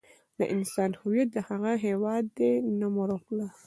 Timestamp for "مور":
2.93-3.09